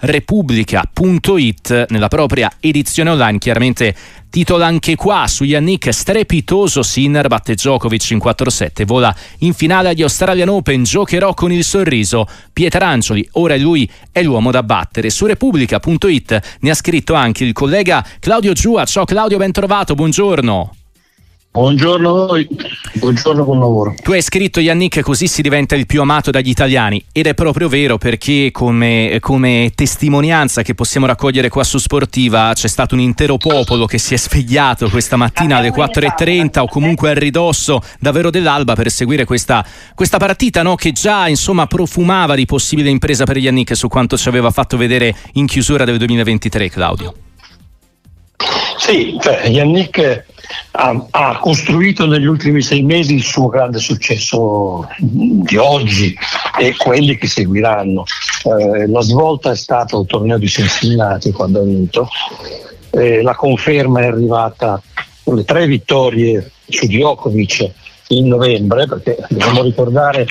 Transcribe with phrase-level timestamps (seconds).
[0.00, 3.38] Repubblica.it nella propria edizione online.
[3.38, 3.94] Chiaramente
[4.30, 10.02] titola anche qua su Yannick strepitoso Sinner batte Djokovic in 4-7 vola in finale agli
[10.02, 16.58] Australian Open giocherò con il sorriso Pietrangeli ora lui è l'uomo da battere su Repubblica.it
[16.60, 20.79] ne ha scritto anche il collega Claudio Giua ciao Claudio ben trovato buongiorno
[21.52, 22.46] Buongiorno a voi,
[22.92, 23.94] buongiorno buon lavoro.
[24.00, 27.68] Tu hai scritto Yannick così si diventa il più amato dagli italiani ed è proprio
[27.68, 33.36] vero perché come, come, testimonianza che possiamo raccogliere qua su Sportiva c'è stato un intero
[33.36, 38.74] popolo che si è svegliato questa mattina alle 4.30 o comunque a ridosso davvero dell'alba
[38.74, 40.76] per seguire questa, questa partita no?
[40.76, 45.12] che già insomma profumava di possibile impresa per Yannick su quanto ci aveva fatto vedere
[45.32, 47.14] in chiusura del 2023 Claudio.
[48.80, 50.24] Sì, cioè Yannick
[50.72, 56.16] ha, ha, costruito negli ultimi sei mesi il suo grande successo di oggi
[56.58, 58.04] e quelli che seguiranno.
[58.44, 62.08] Eh, la svolta è stata il torneo di Cincinnati quando ha vinto,
[62.92, 64.80] eh, la conferma è arrivata
[65.24, 67.70] con le tre vittorie su Djokovic
[68.08, 70.26] in novembre, perché dobbiamo ricordare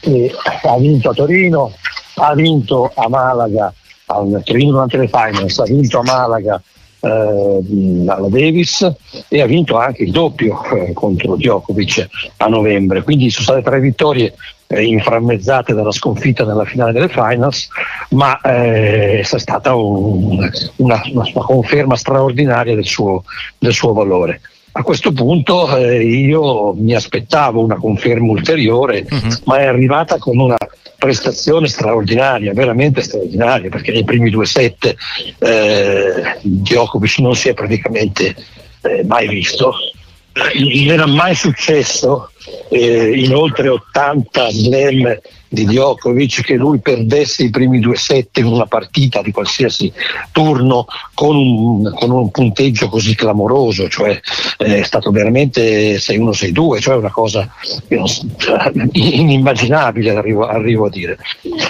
[0.00, 0.34] che
[0.64, 1.72] ha vinto a Torino,
[2.16, 3.72] ha vinto a Malaga,
[4.04, 6.74] a Torino durante le finals, ha vinto a Malaga eh,
[7.06, 8.90] alla Davis
[9.28, 13.02] e ha vinto anche il doppio eh, contro Djokovic a novembre.
[13.02, 14.34] Quindi sono state tre vittorie
[14.68, 17.68] eh, inframmezzate dalla sconfitta nella finale delle finals,
[18.10, 23.24] ma eh, è stata un, una, una, conferma straordinaria del suo,
[23.58, 24.40] del suo valore.
[24.72, 29.40] A questo punto eh, io mi aspettavo una conferma ulteriore, uh-huh.
[29.44, 30.56] ma è arrivata con una
[30.98, 34.94] prestazione straordinaria, veramente straordinaria, perché nei primi due set
[35.38, 38.34] eh, Djokovic non si è praticamente
[38.82, 39.74] eh, mai visto.
[40.36, 42.30] Non era mai successo
[42.68, 48.46] eh, in oltre 80 slam di Djokovic che lui perdesse i primi due set in
[48.46, 49.90] una partita di qualsiasi
[50.32, 50.84] turno
[51.14, 54.20] con un, con un punteggio così clamoroso, cioè
[54.58, 57.48] eh, è stato veramente 6-1-6-2, cioè una cosa
[58.92, 61.16] inimmaginabile arrivo, arrivo a dire.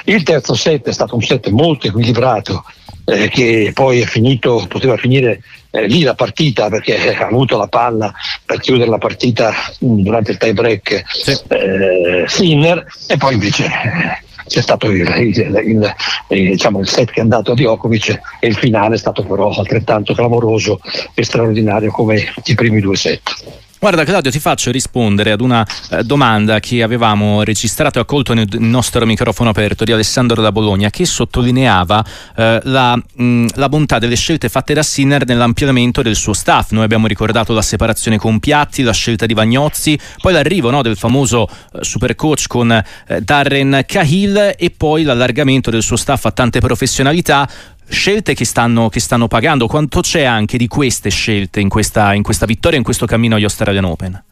[0.04, 2.64] Il terzo set è stato un set molto equilibrato
[3.06, 5.40] eh, che poi è finito, poteva finire
[5.70, 8.12] eh, lì la partita perché ha avuto la palla
[8.44, 11.38] per chiudere la partita mm, durante il tie break sì.
[11.48, 17.20] eh, Sinner e poi invece eh, c'è stato il, il, il, diciamo, il, set che
[17.20, 20.80] è andato a Djokovic e il finale è stato però altrettanto clamoroso
[21.14, 23.64] e straordinario come i primi due set.
[23.78, 28.48] Guarda Claudio, ti faccio rispondere ad una eh, domanda che avevamo registrato e accolto nel
[28.58, 32.04] nostro microfono aperto di Alessandro da Bologna che sottolineava
[32.36, 36.70] eh, la, mh, la, bontà delle scelte fatte da Sinner nell'ampliamento del suo staff.
[36.70, 40.96] Noi abbiamo ricordato la separazione con Piatti, la scelta di Vagnozzi, poi l'arrivo no, del
[40.96, 46.32] famoso eh, super coach con eh, Darren Cahill e poi l'allargamento del suo staff a
[46.32, 47.46] tante professionalità
[47.88, 49.66] scelte che stanno, che stanno, pagando.
[49.66, 53.44] Quanto c'è anche di queste scelte in questa, in questa vittoria, in questo cammino agli
[53.44, 54.22] Australian Open?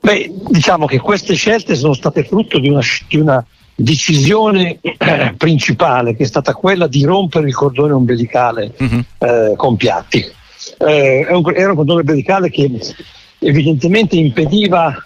[0.00, 6.16] Beh, diciamo che queste scelte sono state frutto di una, di una decisione eh, principale
[6.16, 9.04] che è stata quella di rompere il cordone ombelicale uh-huh.
[9.18, 10.24] eh, con Piatti.
[10.78, 12.68] Eh, era un cordone ombelicale che
[13.38, 15.04] evidentemente impediva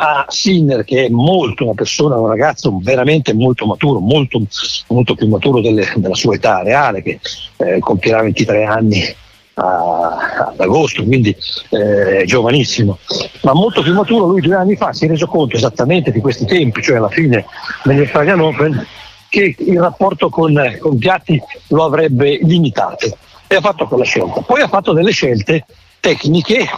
[0.00, 4.40] a Sinner che è molto una persona, un ragazzo veramente molto maturo, molto,
[4.88, 7.18] molto più maturo delle, della sua età reale che
[7.56, 9.16] eh, compierà 23 anni
[9.60, 11.34] ad agosto, quindi
[11.70, 12.98] eh, giovanissimo,
[13.42, 14.26] ma molto più maturo.
[14.26, 17.44] Lui due anni fa si è reso conto esattamente di questi tempi, cioè alla fine
[17.82, 18.86] degli Australian Open,
[19.28, 24.42] che il rapporto con, con Piatti lo avrebbe limitato e ha fatto quella scelta.
[24.42, 25.64] Poi ha fatto delle scelte
[25.98, 26.68] tecniche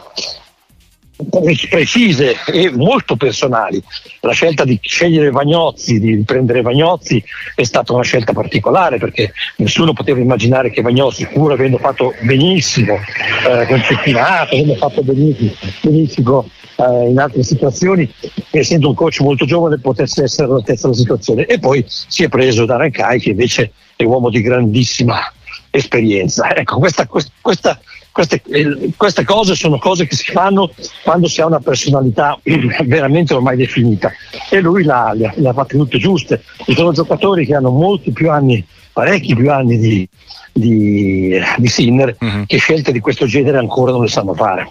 [1.69, 3.83] precise e molto personali.
[4.21, 7.23] La scelta di scegliere Vagnozzi, di prendere Vagnozzi
[7.55, 12.95] è stata una scelta particolare perché nessuno poteva immaginare che Vagnozzi, pur avendo fatto benissimo
[12.95, 18.11] eh, con Cettinato, avendo fatto benissimo, benissimo eh, in altre situazioni,
[18.51, 21.47] essendo un coach molto giovane potesse essere all'altezza della situazione.
[21.47, 25.33] E poi si è preso da Rancai che invece è uomo di grandissima
[25.71, 26.55] esperienza.
[26.55, 27.81] Ecco, questa, questa
[28.13, 30.73] queste, eh, queste, cose sono cose che si fanno
[31.03, 32.39] quando si ha una personalità
[32.85, 34.13] veramente ormai definita
[34.51, 36.43] e lui le ha, le ha fatte tutte giuste.
[36.65, 40.09] Ci sono giocatori che hanno molti più anni, parecchi più anni di,
[40.53, 42.45] di, di Sinner, uh-huh.
[42.47, 44.69] che scelte di questo genere ancora non le sanno fare.